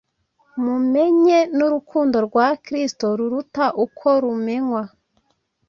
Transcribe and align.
mumenye 0.63 1.37
n’urukundo 1.55 2.17
rwa 2.27 2.47
Kristo 2.65 3.05
ruruta 3.17 3.65
uko 3.85 4.07
rumenywa, 4.21 4.83